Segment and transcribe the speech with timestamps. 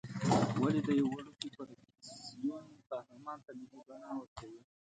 [0.61, 4.61] ولې د یوه وړوکي فرکسیون قهرمان ته ملي بڼه ورکوې.